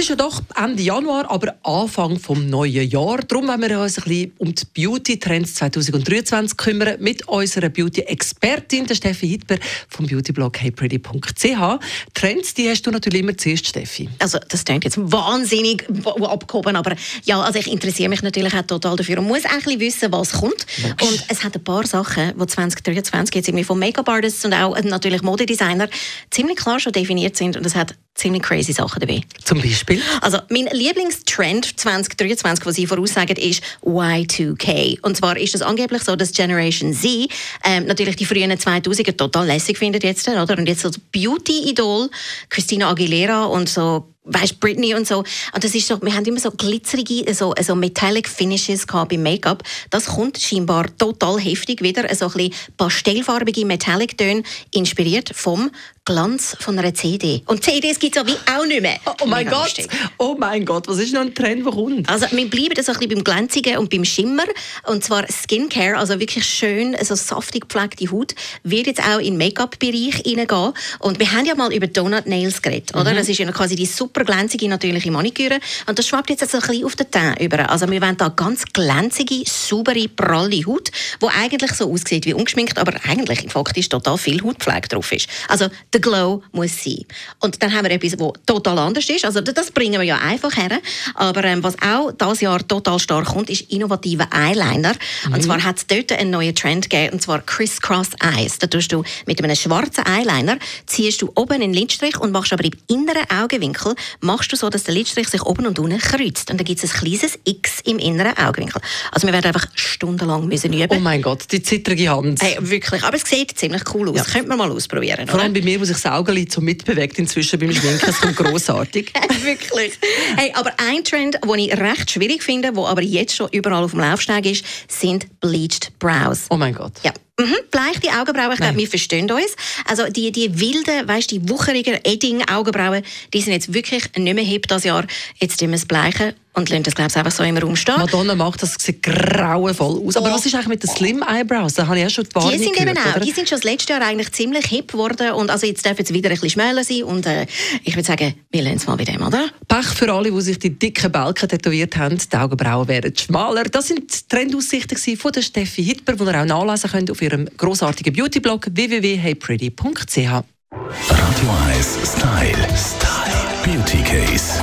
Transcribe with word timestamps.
Es 0.00 0.04
ist 0.04 0.08
ja 0.08 0.16
doch 0.16 0.40
Ende 0.56 0.82
Januar, 0.82 1.30
aber 1.30 1.56
Anfang 1.62 2.18
vom 2.18 2.48
neuen 2.48 2.88
Jahr. 2.88 3.18
Darum 3.18 3.48
wollen 3.48 3.60
wir 3.60 3.80
uns 3.80 3.98
ein 3.98 4.04
bisschen 4.04 4.32
um 4.38 4.54
die 4.54 4.64
Beauty-Trends 4.72 5.56
2023 5.56 6.56
kümmern 6.56 6.96
mit 7.00 7.28
unserer 7.28 7.68
Beauty-Expertin, 7.68 8.86
der 8.86 8.94
Steffi 8.94 9.28
Hitber 9.28 9.56
vom 9.90 10.06
Beautyblog 10.06 10.58
heypretty.ch. 10.58 11.78
Trends, 12.14 12.54
die 12.54 12.70
hast 12.70 12.86
du 12.86 12.90
natürlich 12.90 13.20
immer 13.20 13.36
zuerst, 13.36 13.66
Steffi. 13.66 14.08
Also 14.20 14.38
das 14.48 14.64
klingt 14.64 14.84
jetzt 14.84 14.96
wahnsinnig 14.98 15.86
abgehoben, 16.06 16.76
aber 16.76 16.96
ja, 17.24 17.42
also 17.42 17.58
ich 17.58 17.70
interessiere 17.70 18.08
mich 18.08 18.22
natürlich 18.22 18.54
auch 18.54 18.62
total 18.62 18.96
dafür 18.96 19.18
und 19.18 19.26
muss 19.26 19.44
auch 19.44 19.66
ein 19.70 19.80
wissen, 19.80 20.10
was 20.12 20.32
kommt. 20.32 20.64
Und 21.02 21.24
es 21.28 21.44
hat 21.44 21.54
ein 21.54 21.62
paar 21.62 21.86
Sachen, 21.86 22.32
die 22.40 22.46
2023 22.46 23.34
jetzt 23.34 23.48
irgendwie 23.48 23.64
von 23.64 23.78
Make-up-Artists 23.78 24.46
und 24.46 24.54
auch 24.54 24.80
natürlich 24.82 25.20
Modedesigner 25.20 25.90
ziemlich 26.30 26.56
klar 26.56 26.80
schon 26.80 26.94
definiert 26.94 27.36
sind 27.36 27.58
und 27.58 27.66
es 27.66 27.74
hat 27.74 27.96
ziemlich 28.20 28.42
crazy 28.42 28.72
Sachen 28.72 29.00
dabei. 29.00 29.22
Zum 29.42 29.60
Beispiel? 29.60 30.00
Also 30.20 30.38
mein 30.50 30.68
Lieblingstrend 30.70 31.78
2023, 31.78 32.66
was 32.66 32.76
sie 32.76 32.86
voraussagen, 32.86 33.36
ist 33.36 33.62
Y2K. 33.82 35.00
Und 35.02 35.16
zwar 35.16 35.36
ist 35.36 35.54
es 35.54 35.62
angeblich 35.62 36.02
so, 36.02 36.14
dass 36.16 36.32
Generation 36.32 36.92
Z 36.92 37.28
ähm, 37.64 37.86
natürlich 37.86 38.16
die 38.16 38.26
frühen 38.26 38.52
2000er 38.52 39.16
total 39.16 39.46
lässig 39.46 39.78
findet 39.78 40.04
jetzt, 40.04 40.28
oder? 40.28 40.58
Und 40.58 40.68
jetzt 40.68 40.82
so 40.82 40.90
Beauty-Idol, 41.12 42.10
Christina 42.50 42.90
Aguilera 42.90 43.44
und 43.44 43.68
so 43.68 44.06
weißt 44.24 44.60
Britney 44.60 44.94
und 44.94 45.06
so. 45.06 45.18
Und 45.54 45.64
das 45.64 45.74
ist 45.74 45.88
so, 45.88 46.00
wir 46.02 46.14
haben 46.14 46.24
immer 46.24 46.40
so 46.40 46.50
glitzerige, 46.50 47.32
so, 47.34 47.54
so 47.60 47.74
Metallic 47.74 48.28
Finishes 48.28 48.86
gehabt 48.86 49.10
beim 49.10 49.22
Make-up. 49.22 49.62
Das 49.90 50.06
kommt 50.06 50.38
scheinbar 50.38 50.94
total 50.98 51.40
heftig 51.40 51.82
wieder, 51.82 52.02
so 52.14 52.26
ein 52.26 52.32
bisschen 52.32 52.54
pastellfarbige 52.76 53.64
Metallic 53.64 54.16
Töne, 54.18 54.42
inspiriert 54.72 55.30
vom 55.34 55.70
Glanz 56.10 56.56
von 56.58 56.76
einer 56.76 56.92
CD. 56.92 57.40
Und 57.46 57.62
CDs 57.62 57.96
gibt 58.00 58.16
es 58.16 58.22
ja 58.22 58.26
wie 58.26 58.36
auch 58.52 58.66
nicht 58.66 58.82
mehr. 58.82 58.98
Oh, 59.06 59.12
oh 59.22 59.26
mein 59.26 59.46
Gott, 59.46 59.78
lustig. 59.78 59.88
oh 60.18 60.34
mein 60.36 60.64
Gott, 60.64 60.88
was 60.88 60.98
ist 60.98 61.14
noch 61.14 61.20
ein 61.20 61.32
Trend, 61.32 61.64
der 61.64 61.72
kommt? 61.72 62.08
Also 62.08 62.26
wir 62.32 62.50
bleiben 62.50 62.82
so 62.82 62.90
ein 62.90 62.98
bisschen 62.98 63.14
beim 63.14 63.22
Glänzigen 63.22 63.78
und 63.78 63.90
beim 63.90 64.04
Schimmer. 64.04 64.42
Und 64.86 65.04
zwar 65.04 65.24
Skincare, 65.30 65.96
also 65.96 66.18
wirklich 66.18 66.44
schön, 66.44 66.96
so 67.00 67.14
saftig 67.14 67.68
gepflegte 67.68 68.10
Haut, 68.10 68.34
wird 68.64 68.88
jetzt 68.88 69.00
auch 69.00 69.18
in 69.20 69.34
den 69.34 69.38
Make-up-Bereich 69.38 70.16
hineingehen. 70.24 70.72
Und 70.98 71.20
wir 71.20 71.30
haben 71.30 71.46
ja 71.46 71.54
mal 71.54 71.72
über 71.72 71.86
Donut 71.86 72.26
Nails 72.26 72.60
geredet, 72.60 72.92
oder? 72.96 73.12
Mhm. 73.12 73.16
Das 73.16 73.28
ist 73.28 73.38
ja 73.38 73.52
quasi 73.52 73.76
die 73.76 73.86
super 73.86 74.24
glänzige 74.24 74.68
natürliche 74.68 75.12
Maniküre. 75.12 75.60
Und 75.86 75.96
das 75.96 76.08
schwappt 76.08 76.30
jetzt 76.30 76.50
so 76.50 76.58
ein 76.58 76.66
bisschen 76.66 76.86
auf 76.86 76.96
den 76.96 77.08
Teint 77.08 77.40
über. 77.40 77.70
Also 77.70 77.88
wir 77.88 78.02
wollen 78.02 78.16
da 78.16 78.30
ganz 78.30 78.64
glänzige, 78.64 79.44
saubere, 79.46 80.08
pralle 80.08 80.66
Haut, 80.66 80.90
die 81.22 81.26
eigentlich 81.26 81.70
so 81.74 81.92
aussieht 81.92 82.26
wie 82.26 82.34
ungeschminkt, 82.34 82.78
aber 82.78 82.94
eigentlich 83.08 83.46
faktisch 83.52 83.88
total 83.88 84.18
viel 84.18 84.42
Hautpflege 84.42 84.88
drauf 84.88 85.12
ist. 85.12 85.28
Also 85.46 85.68
der 85.92 85.99
Glow 86.00 86.42
muss 86.52 86.84
sein. 86.84 87.04
Und 87.40 87.62
dann 87.62 87.72
haben 87.72 87.84
wir 87.84 87.92
etwas, 87.92 88.12
das 88.16 88.32
total 88.46 88.78
anders 88.78 89.08
ist. 89.08 89.24
Also 89.24 89.40
das 89.40 89.70
bringen 89.70 90.00
wir 90.00 90.06
ja 90.06 90.18
einfach 90.18 90.56
her. 90.56 90.80
Aber 91.14 91.44
ähm, 91.44 91.62
was 91.62 91.74
auch 91.82 92.12
dieses 92.12 92.40
Jahr 92.40 92.66
total 92.66 92.98
stark 92.98 93.26
kommt, 93.26 93.50
ist 93.50 93.70
innovative 93.70 94.26
Eyeliner. 94.32 94.94
Mhm. 95.26 95.34
Und 95.34 95.42
zwar 95.42 95.62
hat 95.62 95.78
es 95.78 95.86
dort 95.86 96.12
einen 96.12 96.30
neuen 96.30 96.54
Trend 96.54 96.88
gegeben, 96.88 97.14
und 97.14 97.22
zwar 97.22 97.40
Crisscross 97.42 98.10
Eyes. 98.20 98.58
Da 98.58 98.66
tust 98.66 98.92
du 98.92 99.02
mit 99.26 99.42
einem 99.42 99.56
schwarzen 99.56 100.04
Eyeliner, 100.06 100.58
ziehst 100.86 101.22
du 101.22 101.30
oben 101.34 101.54
einen 101.54 101.72
Lidstrich 101.72 102.18
und 102.18 102.32
machst 102.32 102.52
aber 102.52 102.64
im 102.64 102.72
inneren 102.88 103.24
Augenwinkel, 103.30 103.94
machst 104.20 104.52
du 104.52 104.56
so, 104.56 104.68
dass 104.70 104.84
der 104.84 104.94
Lidstrich 104.94 105.28
sich 105.28 105.42
oben 105.42 105.66
und 105.66 105.78
unten 105.78 105.98
kreuzt. 105.98 106.50
Und 106.50 106.58
dann 106.58 106.64
gibt 106.64 106.82
es 106.82 106.90
ein 106.90 107.00
kleines 107.00 107.38
X 107.44 107.80
im 107.84 107.98
inneren 107.98 108.36
Augenwinkel. 108.36 108.80
Also 109.12 109.26
wir 109.26 109.32
werden 109.32 109.46
einfach 109.46 109.66
stundenlang 109.74 110.46
müssen 110.46 110.72
üben. 110.72 110.96
Oh 110.96 111.00
mein 111.00 111.22
Gott, 111.22 111.44
die 111.50 111.62
zittrige 111.62 112.10
Hand. 112.10 112.42
Hey, 112.42 112.56
wirklich, 112.60 113.02
aber 113.02 113.16
es 113.16 113.24
sieht 113.24 113.58
ziemlich 113.58 113.82
cool 113.94 114.10
aus. 114.10 114.16
Ja. 114.16 114.24
Könnte 114.24 114.48
man 114.48 114.58
mal 114.58 114.70
ausprobieren. 114.70 115.26
Vor 115.26 115.40
allem 115.40 115.52
bei 115.52 115.62
mir, 115.62 115.79
wo 115.80 115.84
sich 115.84 115.96
das 115.96 116.12
Augenlid 116.12 116.52
so 116.52 116.60
mitbewegt 116.60 117.18
inzwischen 117.18 117.58
beim 117.58 117.72
Schminken. 117.72 118.06
Das 118.06 118.20
kommt 118.20 118.36
grossartig. 118.36 119.12
wirklich. 119.42 119.92
Hey, 120.36 120.52
aber 120.54 120.72
ein 120.78 121.02
Trend, 121.04 121.38
den 121.42 121.58
ich 121.58 121.76
recht 121.76 122.10
schwierig 122.10 122.42
finde, 122.42 122.72
der 122.72 122.84
aber 122.84 123.02
jetzt 123.02 123.34
schon 123.34 123.48
überall 123.52 123.84
auf 123.84 123.92
dem 123.92 124.00
Laufsteg 124.00 124.46
ist, 124.46 124.64
sind 124.88 125.40
Bleached 125.40 125.98
Brows. 125.98 126.46
Oh 126.50 126.56
mein 126.56 126.74
Gott. 126.74 126.92
Ja. 127.02 127.12
Mhm, 127.40 127.56
bleichte 127.70 128.10
Augenbrauen, 128.10 128.52
ich 128.52 128.58
glaube, 128.58 128.76
wir 128.76 128.88
verstehen 128.88 129.30
uns. 129.30 129.56
Also 129.86 130.08
die, 130.10 130.30
die 130.30 130.60
wilden, 130.60 131.08
weißt, 131.08 131.30
die 131.30 131.48
wucherigen 131.48 131.98
Edding-Augenbrauen, 132.04 133.02
die 133.32 133.40
sind 133.40 133.54
jetzt 133.54 133.72
wirklich 133.72 134.04
nicht 134.16 134.34
mehr 134.34 134.44
hip 134.44 134.68
das 134.68 134.84
Jahr. 134.84 135.06
Jetzt 135.38 135.58
tun 135.58 135.70
wir 135.70 135.76
es 135.76 135.86
bleichen 135.86 136.34
und 136.52 136.68
lassen 136.68 136.82
das, 136.82 136.94
glaube 136.94 137.10
ich, 137.10 137.16
einfach 137.16 137.32
so 137.32 137.42
im 137.44 137.56
Raum 137.56 137.76
stehen. 137.76 137.94
Madonna 137.96 138.34
macht 138.34 138.62
das, 138.62 138.74
sieht 138.78 139.02
grauenvoll 139.02 140.06
aus. 140.06 140.16
Aber 140.16 140.30
oh. 140.30 140.34
was 140.34 140.46
ist 140.46 140.54
eigentlich 140.54 140.68
mit 140.68 140.82
den 140.82 140.90
Slim 140.90 141.22
Eyebrows? 141.22 141.74
Da 141.74 141.86
habe 141.86 141.96
ich 141.96 142.02
ja 142.02 142.10
schon 142.10 142.24
die 142.24 142.50
Die 142.50 142.58
sind 142.58 142.76
gehört, 142.76 142.96
eben 142.96 142.98
auch, 142.98 143.16
oder? 143.16 143.24
die 143.24 143.30
sind 143.30 143.48
schon 143.48 143.58
das 143.58 143.64
letzte 143.64 143.92
Jahr 143.92 144.02
eigentlich 144.02 144.32
ziemlich 144.32 144.66
hip 144.66 144.92
geworden 144.92 145.32
und 145.32 145.50
also 145.50 145.66
jetzt 145.66 145.84
dürfen 145.84 146.04
sie 146.04 146.14
wieder 146.14 146.28
ein 146.28 146.34
bisschen 146.34 146.50
schmäler 146.50 146.84
sein 146.84 147.04
und 147.04 147.26
äh, 147.26 147.46
ich 147.84 147.94
würde 147.94 148.06
sagen, 148.06 148.34
wir 148.50 148.62
lernen 148.62 148.78
es 148.78 148.86
mal 148.86 148.96
bei 148.96 149.04
dem, 149.04 149.22
oder? 149.22 149.48
Pech 149.68 149.86
für 149.86 150.12
alle, 150.12 150.32
die 150.32 150.40
sich 150.40 150.58
die 150.58 150.70
dicken 150.70 151.12
Balken 151.12 151.48
tätowiert 151.48 151.96
haben. 151.96 152.18
Die 152.18 152.36
Augenbrauen 152.36 152.88
werden 152.88 153.16
schmaler. 153.16 153.64
Das 153.64 153.88
sind 153.88 154.12
die 154.12 154.28
Trendaussichten 154.28 155.16
von 155.16 155.32
der 155.32 155.42
Steffi 155.42 155.84
Hitler, 155.84 156.16
die 156.16 156.24
ihr 156.24 156.40
auch 156.40 156.44
nachlesen 156.44 156.90
könnt 156.90 157.10
auf 157.10 157.22
ihrem 157.22 157.48
grossartigen 157.56 158.12
Beautyblog 158.12 158.66
www.heypretty.ch. 158.70 160.16
Radio 160.16 161.50
1 161.68 161.98
Style. 162.04 162.68
Style. 162.76 163.30
Beauty 163.64 164.02
Case. 164.02 164.62